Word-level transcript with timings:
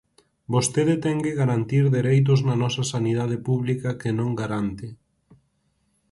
Vostede 0.53 0.95
ten 1.05 1.17
que 1.23 1.37
garantir 1.41 1.85
dereitos 1.97 2.39
na 2.47 2.55
nosa 2.61 2.83
sanidade 2.93 3.37
pública 3.47 3.97
que 4.01 4.09
non 4.19 4.29
garante. 4.41 4.87